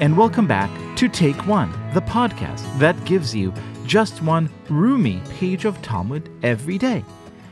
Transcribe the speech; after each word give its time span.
and 0.00 0.16
welcome 0.16 0.46
back 0.46 0.70
to 0.96 1.10
Take 1.10 1.46
One, 1.46 1.70
the 1.92 2.00
podcast 2.00 2.78
that 2.78 3.04
gives 3.04 3.34
you 3.34 3.52
just 3.84 4.22
one 4.22 4.48
roomy 4.70 5.20
page 5.28 5.66
of 5.66 5.82
Talmud 5.82 6.30
every 6.42 6.78
day. 6.78 7.04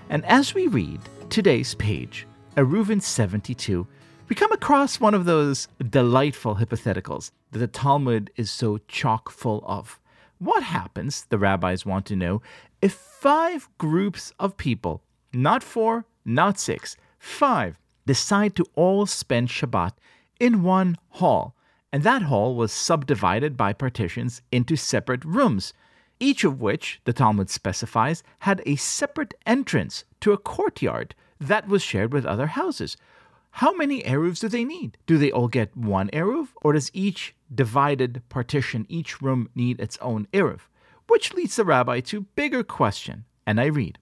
And 0.08 0.24
as 0.24 0.54
we 0.54 0.66
read 0.66 0.98
today's 1.28 1.74
page, 1.74 2.26
Eruvin 2.56 3.02
72, 3.02 3.86
we 4.30 4.34
come 4.34 4.50
across 4.50 4.98
one 4.98 5.12
of 5.12 5.26
those 5.26 5.68
delightful 5.90 6.56
hypotheticals 6.56 7.32
that 7.50 7.58
the 7.58 7.66
Talmud 7.66 8.30
is 8.36 8.50
so 8.50 8.78
chock 8.88 9.28
full 9.28 9.62
of. 9.66 10.00
What 10.38 10.62
happens, 10.62 11.26
the 11.28 11.36
rabbis 11.36 11.84
want 11.84 12.06
to 12.06 12.16
know, 12.16 12.40
if 12.80 12.94
five 12.94 13.68
groups 13.76 14.32
of 14.38 14.56
people, 14.56 15.02
not 15.34 15.62
four, 15.62 16.06
not 16.24 16.58
six, 16.58 16.96
five, 17.18 17.78
decide 18.06 18.56
to 18.56 18.64
all 18.74 19.04
spend 19.04 19.48
Shabbat 19.48 19.92
in 20.40 20.62
one 20.62 20.96
hall? 21.10 21.54
And 21.92 22.02
that 22.02 22.22
hall 22.22 22.54
was 22.54 22.72
subdivided 22.72 23.56
by 23.56 23.72
partitions 23.72 24.42
into 24.52 24.76
separate 24.76 25.24
rooms, 25.24 25.72
each 26.20 26.44
of 26.44 26.60
which, 26.60 27.00
the 27.04 27.12
Talmud 27.12 27.48
specifies, 27.48 28.22
had 28.40 28.62
a 28.66 28.76
separate 28.76 29.34
entrance 29.46 30.04
to 30.20 30.32
a 30.32 30.38
courtyard 30.38 31.14
that 31.40 31.68
was 31.68 31.82
shared 31.82 32.12
with 32.12 32.26
other 32.26 32.48
houses. 32.48 32.96
How 33.52 33.72
many 33.72 34.02
Eruvs 34.02 34.40
do 34.40 34.48
they 34.48 34.64
need? 34.64 34.98
Do 35.06 35.16
they 35.16 35.32
all 35.32 35.48
get 35.48 35.76
one 35.76 36.10
Eruv, 36.10 36.48
or 36.60 36.74
does 36.74 36.90
each 36.92 37.34
divided 37.54 38.22
partition, 38.28 38.84
each 38.88 39.22
room 39.22 39.48
need 39.54 39.80
its 39.80 39.96
own 39.98 40.26
Eruv? 40.32 40.60
Which 41.06 41.32
leads 41.32 41.56
the 41.56 41.64
rabbi 41.64 42.00
to 42.00 42.26
bigger 42.36 42.62
question, 42.62 43.24
and 43.46 43.60
I 43.60 43.66
read. 43.66 43.98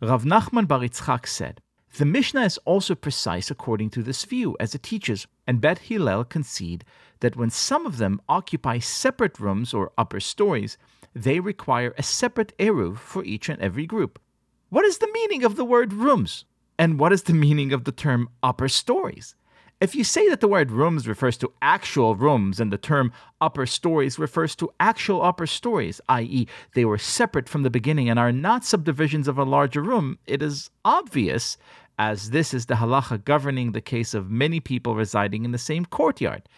Rav 0.00 0.24
Nachman 0.24 0.66
Bar 0.66 0.80
Yitzchak 0.80 1.26
said, 1.26 1.60
the 1.96 2.04
Mishnah 2.04 2.44
is 2.44 2.58
also 2.64 2.94
precise 2.94 3.50
according 3.50 3.90
to 3.90 4.02
this 4.02 4.24
view, 4.24 4.56
as 4.60 4.74
it 4.74 4.82
teaches, 4.82 5.26
and 5.46 5.60
Bet 5.60 5.78
Hillel 5.78 6.24
concede 6.24 6.84
that 7.20 7.36
when 7.36 7.50
some 7.50 7.86
of 7.86 7.96
them 7.96 8.20
occupy 8.28 8.78
separate 8.78 9.40
rooms 9.40 9.72
or 9.72 9.92
upper 9.96 10.20
stories, 10.20 10.76
they 11.14 11.40
require 11.40 11.94
a 11.96 12.02
separate 12.02 12.56
eruv 12.58 12.98
for 12.98 13.24
each 13.24 13.48
and 13.48 13.60
every 13.60 13.86
group. 13.86 14.20
What 14.68 14.84
is 14.84 14.98
the 14.98 15.10
meaning 15.12 15.44
of 15.44 15.56
the 15.56 15.64
word 15.64 15.92
rooms? 15.92 16.44
And 16.78 17.00
what 17.00 17.12
is 17.12 17.24
the 17.24 17.32
meaning 17.32 17.72
of 17.72 17.84
the 17.84 17.92
term 17.92 18.28
upper 18.42 18.68
stories? 18.68 19.34
If 19.80 19.94
you 19.94 20.02
say 20.02 20.28
that 20.28 20.40
the 20.40 20.48
word 20.48 20.72
rooms 20.72 21.06
refers 21.06 21.36
to 21.36 21.52
actual 21.62 22.16
rooms 22.16 22.58
and 22.58 22.72
the 22.72 22.78
term 22.78 23.12
upper 23.40 23.64
stories 23.64 24.18
refers 24.18 24.56
to 24.56 24.72
actual 24.80 25.22
upper 25.22 25.46
stories, 25.46 26.00
i.e., 26.08 26.48
they 26.74 26.84
were 26.84 26.98
separate 26.98 27.48
from 27.48 27.62
the 27.62 27.70
beginning 27.70 28.10
and 28.10 28.18
are 28.18 28.32
not 28.32 28.64
subdivisions 28.64 29.28
of 29.28 29.38
a 29.38 29.44
larger 29.44 29.80
room, 29.80 30.18
it 30.26 30.42
is 30.42 30.70
obvious, 30.84 31.58
as 31.96 32.30
this 32.30 32.52
is 32.52 32.66
the 32.66 32.74
halacha 32.74 33.24
governing 33.24 33.70
the 33.70 33.80
case 33.80 34.14
of 34.14 34.32
many 34.32 34.58
people 34.58 34.96
residing 34.96 35.44
in 35.44 35.52
the 35.52 35.58
same 35.58 35.84
courtyard. 35.84 36.48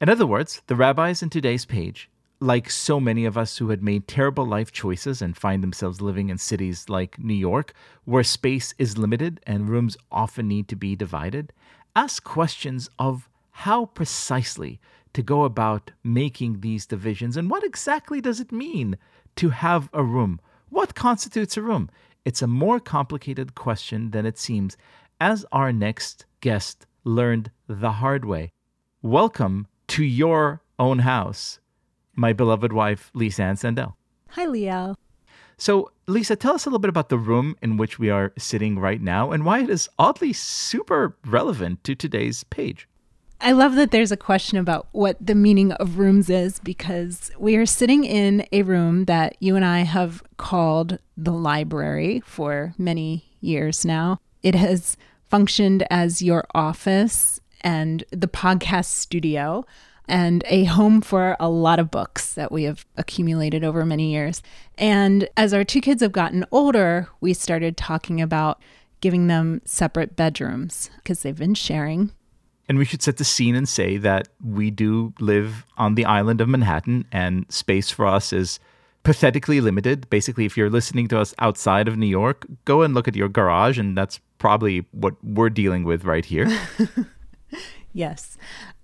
In 0.00 0.08
other 0.08 0.26
words, 0.26 0.62
the 0.68 0.76
rabbis 0.76 1.20
in 1.20 1.30
today's 1.30 1.64
page, 1.64 2.08
like 2.38 2.70
so 2.70 3.00
many 3.00 3.24
of 3.24 3.36
us 3.36 3.58
who 3.58 3.70
had 3.70 3.82
made 3.82 4.06
terrible 4.06 4.46
life 4.46 4.70
choices 4.70 5.20
and 5.20 5.36
find 5.36 5.64
themselves 5.64 6.00
living 6.00 6.28
in 6.28 6.38
cities 6.38 6.88
like 6.88 7.18
New 7.18 7.34
York, 7.34 7.72
where 8.04 8.22
space 8.22 8.72
is 8.78 8.96
limited 8.96 9.40
and 9.48 9.68
rooms 9.68 9.96
often 10.12 10.46
need 10.46 10.68
to 10.68 10.76
be 10.76 10.94
divided, 10.94 11.52
ask 11.98 12.22
questions 12.22 12.88
of 13.00 13.28
how 13.50 13.86
precisely 13.86 14.80
to 15.12 15.20
go 15.20 15.42
about 15.42 15.90
making 16.04 16.60
these 16.60 16.86
divisions 16.86 17.36
and 17.36 17.50
what 17.50 17.64
exactly 17.64 18.20
does 18.20 18.38
it 18.38 18.52
mean 18.52 18.96
to 19.34 19.48
have 19.48 19.90
a 19.92 20.04
room? 20.04 20.40
What 20.68 20.94
constitutes 20.94 21.56
a 21.56 21.62
room? 21.62 21.90
It's 22.24 22.40
a 22.40 22.46
more 22.64 22.78
complicated 22.78 23.56
question 23.56 24.12
than 24.12 24.26
it 24.26 24.38
seems, 24.38 24.76
as 25.20 25.44
our 25.50 25.72
next 25.72 26.24
guest 26.40 26.86
learned 27.02 27.50
the 27.66 27.94
hard 28.02 28.24
way. 28.24 28.52
Welcome 29.02 29.66
to 29.88 30.04
your 30.04 30.62
own 30.78 31.00
house, 31.00 31.58
my 32.14 32.32
beloved 32.32 32.72
wife, 32.72 33.10
Lisa 33.12 33.42
Ann 33.42 33.56
Sandell. 33.56 33.94
Hi, 34.36 34.46
Liel. 34.46 34.94
So, 35.58 35.90
Lisa, 36.06 36.36
tell 36.36 36.54
us 36.54 36.64
a 36.64 36.68
little 36.68 36.78
bit 36.78 36.88
about 36.88 37.08
the 37.08 37.18
room 37.18 37.56
in 37.60 37.76
which 37.76 37.98
we 37.98 38.10
are 38.10 38.32
sitting 38.38 38.78
right 38.78 39.02
now 39.02 39.32
and 39.32 39.44
why 39.44 39.60
it 39.60 39.68
is 39.68 39.88
oddly 39.98 40.32
super 40.32 41.16
relevant 41.26 41.82
to 41.84 41.96
today's 41.96 42.44
page. 42.44 42.88
I 43.40 43.52
love 43.52 43.74
that 43.74 43.90
there's 43.90 44.12
a 44.12 44.16
question 44.16 44.58
about 44.58 44.88
what 44.92 45.16
the 45.24 45.34
meaning 45.34 45.72
of 45.72 45.98
rooms 45.98 46.30
is 46.30 46.58
because 46.60 47.30
we 47.38 47.56
are 47.56 47.66
sitting 47.66 48.04
in 48.04 48.46
a 48.52 48.62
room 48.62 49.04
that 49.04 49.36
you 49.40 49.54
and 49.54 49.64
I 49.64 49.80
have 49.80 50.22
called 50.38 50.98
the 51.16 51.32
library 51.32 52.20
for 52.24 52.74
many 52.78 53.24
years 53.40 53.84
now. 53.84 54.18
It 54.42 54.54
has 54.54 54.96
functioned 55.28 55.84
as 55.90 56.22
your 56.22 56.46
office 56.54 57.40
and 57.60 58.02
the 58.10 58.28
podcast 58.28 58.86
studio 58.86 59.64
and 60.08 60.42
a 60.46 60.64
home 60.64 61.00
for 61.00 61.36
a 61.38 61.48
lot 61.48 61.78
of 61.78 61.90
books 61.90 62.34
that 62.34 62.50
we 62.50 62.64
have 62.64 62.86
accumulated 62.96 63.62
over 63.62 63.84
many 63.84 64.12
years. 64.12 64.42
And 64.76 65.28
as 65.36 65.52
our 65.52 65.64
two 65.64 65.80
kids 65.80 66.02
have 66.02 66.12
gotten 66.12 66.44
older, 66.50 67.08
we 67.20 67.34
started 67.34 67.76
talking 67.76 68.20
about 68.20 68.60
giving 69.00 69.26
them 69.26 69.60
separate 69.64 70.16
bedrooms 70.16 70.90
because 70.96 71.22
they've 71.22 71.36
been 71.36 71.54
sharing. 71.54 72.10
And 72.68 72.78
we 72.78 72.84
should 72.84 73.02
set 73.02 73.16
the 73.16 73.24
scene 73.24 73.54
and 73.54 73.68
say 73.68 73.96
that 73.98 74.28
we 74.44 74.70
do 74.70 75.14
live 75.20 75.64
on 75.76 75.94
the 75.94 76.04
island 76.04 76.40
of 76.40 76.48
Manhattan, 76.48 77.06
and 77.10 77.46
space 77.50 77.90
for 77.90 78.06
us 78.06 78.32
is 78.32 78.60
pathetically 79.04 79.62
limited. 79.62 80.10
Basically, 80.10 80.44
if 80.44 80.56
you're 80.56 80.68
listening 80.68 81.08
to 81.08 81.18
us 81.18 81.34
outside 81.38 81.88
of 81.88 81.96
New 81.96 82.06
York, 82.06 82.46
go 82.66 82.82
and 82.82 82.92
look 82.92 83.08
at 83.08 83.16
your 83.16 83.28
garage, 83.28 83.78
and 83.78 83.96
that's 83.96 84.20
probably 84.36 84.84
what 84.90 85.14
we're 85.24 85.48
dealing 85.48 85.84
with 85.84 86.04
right 86.04 86.26
here. 86.26 86.46
yes. 87.92 88.36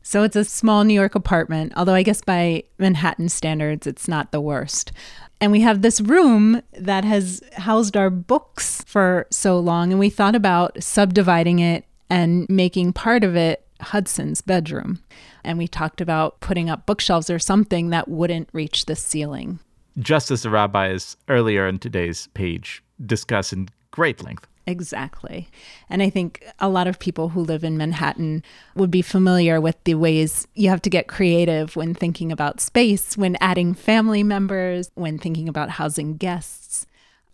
So 0.02 0.22
it's 0.22 0.36
a 0.36 0.44
small 0.44 0.84
New 0.84 0.94
York 0.94 1.14
apartment, 1.14 1.72
although 1.76 1.94
I 1.94 2.02
guess 2.02 2.20
by 2.20 2.64
Manhattan 2.78 3.28
standards, 3.28 3.86
it's 3.86 4.06
not 4.06 4.32
the 4.32 4.40
worst. 4.40 4.92
And 5.40 5.50
we 5.50 5.60
have 5.60 5.82
this 5.82 6.00
room 6.00 6.62
that 6.72 7.04
has 7.04 7.42
housed 7.54 7.96
our 7.96 8.10
books 8.10 8.82
for 8.86 9.26
so 9.30 9.58
long, 9.58 9.92
and 9.92 9.98
we 9.98 10.10
thought 10.10 10.34
about 10.34 10.82
subdividing 10.82 11.58
it 11.58 11.84
and 12.10 12.46
making 12.48 12.92
part 12.92 13.24
of 13.24 13.34
it 13.34 13.66
Hudson's 13.80 14.40
bedroom. 14.40 15.00
And 15.42 15.58
we 15.58 15.68
talked 15.68 16.00
about 16.00 16.40
putting 16.40 16.70
up 16.70 16.86
bookshelves 16.86 17.30
or 17.30 17.38
something 17.38 17.90
that 17.90 18.08
wouldn't 18.08 18.48
reach 18.52 18.86
the 18.86 18.96
ceiling. 18.96 19.58
Just 19.98 20.30
as 20.30 20.42
the 20.42 20.50
rabbis 20.50 21.16
earlier 21.28 21.66
in 21.66 21.78
today's 21.78 22.28
page 22.34 22.82
discuss 23.04 23.52
in 23.52 23.68
great 23.90 24.22
length. 24.22 24.46
Exactly. 24.66 25.48
And 25.90 26.02
I 26.02 26.08
think 26.08 26.44
a 26.58 26.68
lot 26.68 26.86
of 26.86 26.98
people 26.98 27.30
who 27.30 27.40
live 27.40 27.64
in 27.64 27.76
Manhattan 27.76 28.42
would 28.74 28.90
be 28.90 29.02
familiar 29.02 29.60
with 29.60 29.82
the 29.84 29.94
ways 29.94 30.48
you 30.54 30.70
have 30.70 30.80
to 30.82 30.90
get 30.90 31.06
creative 31.06 31.76
when 31.76 31.94
thinking 31.94 32.32
about 32.32 32.60
space, 32.60 33.16
when 33.16 33.36
adding 33.40 33.74
family 33.74 34.22
members, 34.22 34.90
when 34.94 35.18
thinking 35.18 35.48
about 35.48 35.70
housing 35.70 36.16
guests, 36.16 36.86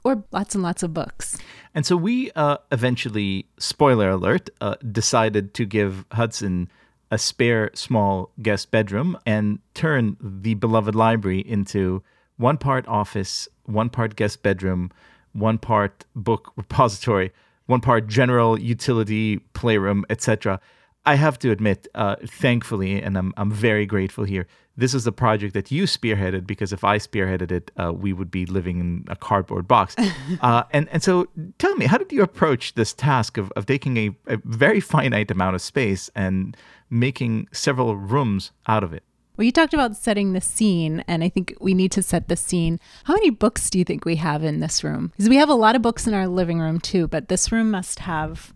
or 0.02 0.24
lots 0.32 0.54
and 0.54 0.64
lots 0.64 0.82
of 0.82 0.92
books. 0.92 1.38
And 1.74 1.86
so 1.86 1.96
we 1.96 2.32
uh, 2.32 2.56
eventually, 2.72 3.46
spoiler 3.58 4.10
alert, 4.10 4.50
uh, 4.60 4.74
decided 4.90 5.54
to 5.54 5.64
give 5.64 6.04
Hudson 6.12 6.68
a 7.12 7.18
spare 7.18 7.70
small 7.74 8.30
guest 8.42 8.70
bedroom 8.70 9.16
and 9.26 9.58
turn 9.74 10.16
the 10.20 10.54
beloved 10.54 10.94
library 10.94 11.40
into 11.40 12.02
one 12.38 12.56
part 12.56 12.86
office, 12.88 13.48
one 13.64 13.90
part 13.90 14.16
guest 14.16 14.42
bedroom 14.42 14.90
one 15.32 15.58
part 15.58 16.04
book 16.14 16.52
repository, 16.56 17.32
one 17.66 17.80
part 17.80 18.06
general 18.06 18.58
utility 18.58 19.38
playroom, 19.54 20.04
etc. 20.10 20.60
I 21.06 21.14
have 21.14 21.38
to 21.40 21.50
admit, 21.50 21.88
uh, 21.94 22.16
thankfully, 22.26 23.00
and 23.00 23.16
I'm, 23.16 23.32
I'm 23.36 23.50
very 23.50 23.86
grateful 23.86 24.24
here, 24.24 24.46
this 24.76 24.94
is 24.94 25.06
a 25.06 25.12
project 25.12 25.54
that 25.54 25.70
you 25.70 25.84
spearheaded 25.84 26.46
because 26.46 26.72
if 26.72 26.84
I 26.84 26.98
spearheaded 26.98 27.50
it, 27.52 27.70
uh, 27.76 27.92
we 27.92 28.12
would 28.12 28.30
be 28.30 28.46
living 28.46 28.80
in 28.80 29.04
a 29.08 29.16
cardboard 29.16 29.68
box. 29.68 29.94
uh, 30.40 30.64
and, 30.72 30.88
and 30.90 31.02
so 31.02 31.26
tell 31.58 31.74
me, 31.76 31.86
how 31.86 31.98
did 31.98 32.12
you 32.12 32.22
approach 32.22 32.74
this 32.74 32.92
task 32.92 33.36
of, 33.36 33.50
of 33.56 33.66
taking 33.66 33.96
a, 33.96 34.10
a 34.26 34.38
very 34.44 34.80
finite 34.80 35.30
amount 35.30 35.54
of 35.54 35.62
space 35.62 36.10
and 36.14 36.56
making 36.88 37.48
several 37.52 37.96
rooms 37.96 38.52
out 38.68 38.82
of 38.82 38.92
it? 38.92 39.02
Well, 39.40 39.46
you 39.46 39.52
talked 39.52 39.72
about 39.72 39.96
setting 39.96 40.34
the 40.34 40.40
scene, 40.42 41.02
and 41.08 41.24
I 41.24 41.30
think 41.30 41.56
we 41.62 41.72
need 41.72 41.92
to 41.92 42.02
set 42.02 42.28
the 42.28 42.36
scene. 42.36 42.78
How 43.04 43.14
many 43.14 43.30
books 43.30 43.70
do 43.70 43.78
you 43.78 43.86
think 43.86 44.04
we 44.04 44.16
have 44.16 44.44
in 44.44 44.60
this 44.60 44.84
room? 44.84 45.12
Because 45.16 45.30
we 45.30 45.36
have 45.36 45.48
a 45.48 45.54
lot 45.54 45.74
of 45.74 45.80
books 45.80 46.06
in 46.06 46.12
our 46.12 46.26
living 46.26 46.58
room 46.58 46.78
too, 46.78 47.08
but 47.08 47.28
this 47.28 47.50
room 47.50 47.70
must 47.70 48.00
have 48.00 48.52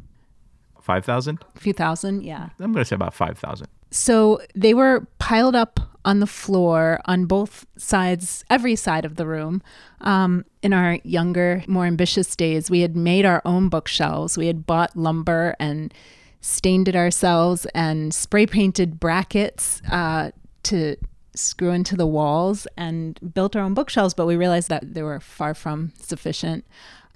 5,000? 0.82 1.42
A 1.56 1.58
few 1.58 1.72
thousand, 1.72 2.22
yeah. 2.22 2.50
I'm 2.60 2.72
going 2.72 2.82
to 2.82 2.84
say 2.84 2.96
about 2.96 3.14
5,000. 3.14 3.66
So 3.92 4.42
they 4.54 4.74
were 4.74 5.08
piled 5.18 5.56
up 5.56 5.80
on 6.04 6.20
the 6.20 6.26
floor 6.26 7.00
on 7.06 7.24
both 7.24 7.64
sides, 7.78 8.44
every 8.50 8.76
side 8.76 9.06
of 9.06 9.16
the 9.16 9.26
room. 9.26 9.62
Um, 10.02 10.44
in 10.62 10.74
our 10.74 10.98
younger, 11.02 11.64
more 11.66 11.86
ambitious 11.86 12.36
days, 12.36 12.70
we 12.70 12.80
had 12.82 12.94
made 12.94 13.24
our 13.24 13.40
own 13.46 13.70
bookshelves. 13.70 14.36
We 14.36 14.48
had 14.48 14.66
bought 14.66 14.94
lumber 14.94 15.56
and 15.58 15.94
stained 16.42 16.88
it 16.88 16.94
ourselves 16.94 17.66
and 17.74 18.12
spray 18.12 18.44
painted 18.44 19.00
brackets 19.00 19.80
uh, 19.90 20.30
to 20.64 20.96
screw 21.34 21.70
into 21.70 21.96
the 21.96 22.06
walls 22.06 22.66
and 22.76 23.18
built 23.34 23.56
our 23.56 23.62
own 23.62 23.74
bookshelves, 23.74 24.14
but 24.14 24.26
we 24.26 24.36
realized 24.36 24.68
that 24.68 24.94
they 24.94 25.02
were 25.02 25.20
far 25.20 25.54
from 25.54 25.92
sufficient. 25.98 26.64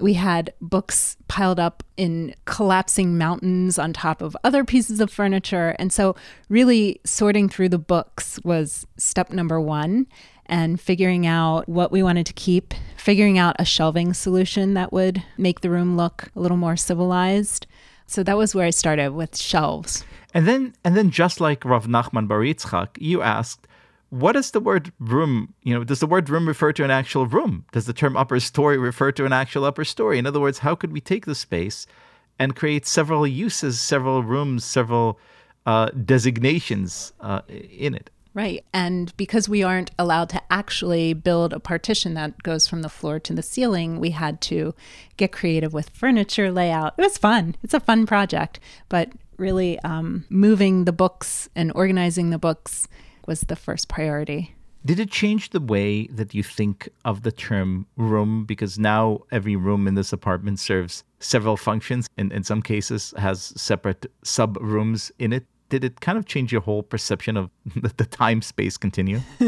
We 0.01 0.15
had 0.15 0.53
books 0.61 1.17
piled 1.27 1.59
up 1.59 1.83
in 1.97 2.35
collapsing 2.45 3.19
mountains 3.19 3.79
on 3.79 3.93
top 3.93 4.23
of 4.23 4.37
other 4.45 4.65
pieces 4.65 5.01
of 5.01 5.11
furniture. 5.11 5.75
And 5.79 5.93
so, 5.93 6.15
really, 6.49 7.01
sorting 7.05 7.49
through 7.49 7.71
the 7.71 7.79
books 7.79 8.39
was 8.45 8.87
step 8.97 9.33
number 9.33 9.61
one 9.61 10.07
and 10.47 10.81
figuring 10.81 11.27
out 11.27 11.69
what 11.69 11.93
we 11.93 12.03
wanted 12.03 12.27
to 12.27 12.33
keep, 12.33 12.75
figuring 12.97 13.39
out 13.39 13.57
a 13.59 13.65
shelving 13.65 14.15
solution 14.15 14.75
that 14.75 14.93
would 14.93 15.23
make 15.37 15.61
the 15.61 15.71
room 15.71 15.97
look 15.97 16.31
a 16.35 16.41
little 16.41 16.57
more 16.57 16.77
civilized. 16.77 17.67
So 18.09 18.23
that 18.23 18.39
was 18.39 18.55
where 18.55 18.67
I 18.67 18.71
started 18.71 19.13
with 19.13 19.37
shelves. 19.37 20.03
And 20.33 20.49
then, 20.49 20.75
and 20.83 20.97
then, 20.97 21.11
just 21.11 21.41
like 21.41 21.65
Rav 21.65 21.87
Nachman 21.87 22.27
Bar 22.27 22.41
Yitzchak, 22.41 22.89
you 22.99 23.21
asked, 23.21 23.69
what 24.09 24.33
does 24.33 24.51
the 24.53 24.61
word 24.61 24.91
room, 24.99 25.53
you 25.63 25.75
know, 25.75 25.85
does 25.85 26.01
the 26.01 26.07
word 26.07 26.31
room 26.31 26.49
refer 26.49 26.73
to 26.73 26.85
an 26.85 26.91
actual 26.91 27.27
room? 27.27 27.67
Does 27.73 27.85
the 27.85 27.93
term 27.93 28.17
upper 28.17 28.41
story 28.41 28.79
refer 28.79 29.13
to 29.13 29.27
an 29.27 29.35
actual 29.35 29.67
upper 29.67 29.85
story? 29.85 30.19
In 30.19 30.27
other 30.27 30.41
words, 30.41 30.59
how 30.59 30.75
could 30.75 30.91
we 30.91 31.03
take 31.03 31.27
the 31.27 31.35
space 31.35 31.87
and 32.39 32.57
create 32.57 32.87
several 32.87 33.27
uses, 33.27 33.79
several 33.79 34.23
rooms, 34.23 34.65
several 34.65 35.19
uh, 35.67 35.91
designations 35.91 37.13
uh, 37.21 37.43
in 37.49 37.95
it? 37.95 38.09
Right. 38.39 38.65
And 38.73 39.13
because 39.17 39.49
we 39.49 39.65
aren't 39.65 39.91
allowed 39.99 40.29
to 40.29 40.41
actually 40.49 41.13
build 41.13 41.53
a 41.53 41.59
partition 41.59 42.15
that 42.15 42.41
goes 42.45 42.69
from 42.69 42.83
the 42.83 42.89
floor 42.89 43.19
to 43.19 43.33
the 43.33 43.43
ceiling, 43.43 43.99
we 43.99 44.11
had 44.11 44.41
to 44.43 44.77
get 45.17 45.33
creative 45.33 45.73
with 45.73 45.91
furniture 45.91 46.53
layout. 46.53 46.95
It 46.97 47.03
was 47.03 47.19
fun. 47.19 47.57
It's 47.65 47.75
a 47.75 47.81
fun 47.81 48.07
project, 48.07 48.61
but 48.89 49.11
really 49.39 49.81
um, 49.81 50.25
moving 50.31 50.85
the 50.85 50.93
books 50.93 51.49
and 51.57 51.73
organizing 51.75 52.31
the 52.31 52.39
books 52.39 52.87
was 53.27 53.41
the 53.41 53.57
first 53.57 53.89
priority. 53.89 54.55
Did 54.87 55.01
it 55.01 55.11
change 55.11 55.51
the 55.51 55.59
way 55.59 56.07
that 56.07 56.33
you 56.33 56.45
think 56.45 56.89
of 57.05 57.25
the 57.25 57.33
term 57.33 57.87
room? 57.97 58.45
Because 58.45 58.79
now 58.79 59.23
every 59.33 59.57
room 59.57 59.89
in 59.89 59.97
this 59.97 60.13
apartment 60.13 60.61
serves 60.61 61.03
several 61.19 61.57
functions 61.57 62.09
and 62.17 62.33
in 62.33 62.45
some 62.45 62.63
cases 62.63 63.13
has 63.19 63.53
separate 63.61 64.07
sub 64.23 64.57
rooms 64.61 65.11
in 65.19 65.33
it. 65.33 65.45
Did 65.69 65.85
it 65.85 66.01
kind 66.01 66.17
of 66.17 66.27
change 66.27 66.51
your 66.51 66.63
whole 66.63 66.83
perception 66.83 67.37
of 67.37 67.51
the 67.97 68.07
time 68.07 68.43
space 68.43 68.77
continuum? 68.77 69.23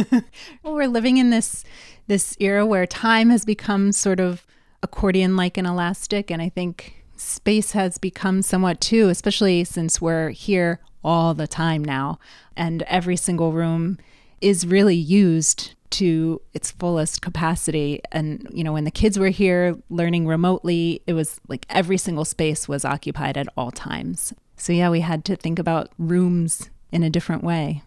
well, 0.62 0.74
we're 0.74 0.88
living 0.88 1.16
in 1.16 1.30
this 1.30 1.64
this 2.06 2.36
era 2.40 2.66
where 2.66 2.86
time 2.86 3.30
has 3.30 3.44
become 3.44 3.92
sort 3.92 4.20
of 4.20 4.46
accordion 4.82 5.36
like 5.36 5.56
and 5.56 5.66
elastic. 5.66 6.30
And 6.30 6.42
I 6.42 6.48
think 6.48 7.04
space 7.16 7.72
has 7.72 7.98
become 7.98 8.42
somewhat 8.42 8.80
too, 8.80 9.08
especially 9.08 9.64
since 9.64 10.00
we're 10.00 10.30
here 10.30 10.80
all 11.04 11.34
the 11.34 11.46
time 11.46 11.84
now. 11.84 12.18
And 12.56 12.82
every 12.82 13.16
single 13.16 13.52
room 13.52 13.98
is 14.40 14.66
really 14.66 14.96
used 14.96 15.74
to 15.90 16.40
its 16.52 16.70
fullest 16.70 17.22
capacity. 17.22 18.00
And, 18.12 18.46
you 18.52 18.64
know, 18.64 18.72
when 18.72 18.84
the 18.84 18.90
kids 18.90 19.18
were 19.18 19.28
here 19.28 19.76
learning 19.88 20.26
remotely, 20.26 21.02
it 21.06 21.12
was 21.12 21.40
like 21.48 21.66
every 21.68 21.98
single 21.98 22.24
space 22.24 22.68
was 22.68 22.84
occupied 22.84 23.36
at 23.36 23.48
all 23.56 23.70
times. 23.70 24.32
So, 24.56 24.72
yeah, 24.72 24.90
we 24.90 25.00
had 25.00 25.24
to 25.26 25.36
think 25.36 25.58
about 25.58 25.90
rooms 25.98 26.70
in 26.92 27.02
a 27.02 27.10
different 27.10 27.42
way. 27.42 27.82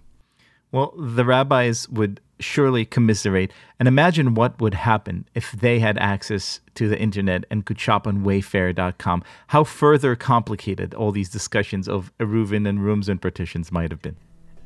Well, 0.72 0.94
the 0.98 1.24
rabbis 1.24 1.88
would 1.90 2.20
surely 2.40 2.84
commiserate 2.84 3.52
and 3.80 3.88
imagine 3.88 4.34
what 4.34 4.60
would 4.60 4.74
happen 4.74 5.26
if 5.34 5.52
they 5.52 5.80
had 5.80 5.98
access 5.98 6.60
to 6.76 6.88
the 6.88 7.00
internet 7.00 7.46
and 7.50 7.66
could 7.66 7.80
shop 7.80 8.08
on 8.08 8.24
wayfair.com. 8.24 9.24
How 9.48 9.64
further 9.64 10.16
complicated 10.16 10.94
all 10.94 11.12
these 11.12 11.30
discussions 11.30 11.88
of 11.88 12.12
Eruvin 12.20 12.68
and 12.68 12.84
rooms 12.84 13.08
and 13.08 13.22
partitions 13.22 13.72
might 13.72 13.92
have 13.92 14.02
been. 14.02 14.18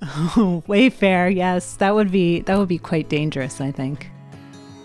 Oh, 0.02 0.64
Wayfair, 0.68 1.34
yes, 1.34 1.76
that 1.76 1.96
would 1.96 2.12
be 2.12 2.42
that 2.42 2.58
would 2.58 2.68
be 2.68 2.78
quite 2.78 3.10
dangerous, 3.10 3.60
I 3.62 3.72
think. 3.72 4.10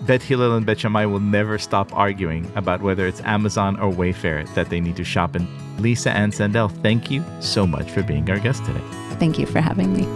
Bet 0.02 0.20
Hillel 0.20 0.56
and 0.56 0.66
Bet 0.66 0.80
Shammai 0.80 1.04
will 1.04 1.20
never 1.20 1.58
stop 1.58 1.94
arguing 1.94 2.50
about 2.56 2.82
whether 2.82 3.06
it's 3.06 3.20
Amazon 3.20 3.78
or 3.78 3.92
Wayfair 3.92 4.52
that 4.54 4.68
they 4.68 4.80
need 4.80 4.96
to 4.96 5.04
shop 5.04 5.36
in. 5.36 5.46
Lisa 5.78 6.10
Ann 6.10 6.32
Sandell, 6.32 6.70
thank 6.82 7.10
you 7.10 7.24
so 7.40 7.66
much 7.66 7.88
for 7.90 8.02
being 8.02 8.28
our 8.28 8.38
guest 8.40 8.64
today. 8.64 8.82
Thank 9.20 9.38
you 9.38 9.46
for 9.46 9.60
having 9.60 9.92
me. 9.92 10.06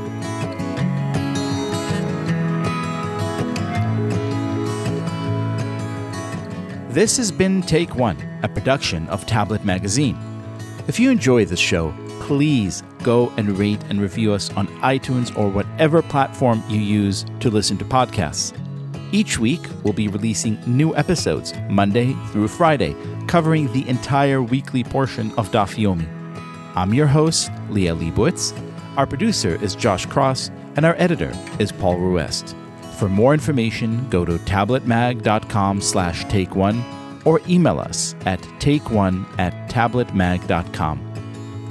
This 6.97 7.17
has 7.19 7.31
been 7.31 7.63
Take 7.63 7.95
One, 7.95 8.17
a 8.43 8.49
production 8.49 9.07
of 9.09 9.27
Tablet 9.27 9.65
Magazine. 9.65 10.19
If 10.89 10.99
you 10.99 11.11
enjoy 11.11 11.45
this 11.45 11.61
show, 11.61 11.95
please 12.27 12.83
go 13.05 13.33
and 13.37 13.57
rate 13.57 13.81
and 13.89 14.01
review 14.01 14.33
us 14.33 14.53
on 14.55 14.67
iTunes 14.83 15.37
or 15.39 15.49
whatever 15.49 16.03
platform 16.03 16.61
you 16.69 16.81
use 16.81 17.25
to 17.39 17.49
listen 17.51 17.79
to 17.79 17.85
podcasts. 17.85 18.53
Each 19.13 19.39
week, 19.39 19.61
we'll 19.85 19.93
be 19.93 20.09
releasing 20.09 20.59
new 20.67 20.95
episodes, 20.97 21.55
Monday 21.71 22.15
through 22.33 22.49
Friday, 22.49 22.97
covering 23.29 23.73
the 23.73 23.89
entire 23.89 24.43
weekly 24.43 24.83
portion 24.83 25.31
of 25.39 25.53
Daf 25.53 25.77
Yomi. 25.77 26.09
I'm 26.75 26.93
your 26.93 27.07
host, 27.07 27.51
Liel 27.71 27.97
Leibovitz. 27.97 28.53
Our 28.97 29.07
producer 29.07 29.63
is 29.63 29.77
Josh 29.77 30.05
Cross, 30.07 30.51
and 30.75 30.85
our 30.85 30.97
editor 30.99 31.33
is 31.61 31.71
Paul 31.71 31.97
Ruest. 31.97 32.57
For 32.99 33.09
more 33.09 33.35
information, 33.35 34.09
go 34.11 34.25
to 34.25 34.39
tabletmag.com 34.39 35.81
slash 35.81 36.25
take 36.25 36.57
one 36.57 36.83
or 37.25 37.41
email 37.49 37.79
us 37.79 38.17
at 38.27 38.41
takeone 38.59 39.27
at 39.39 39.53
tabletmag.com. 39.71 41.06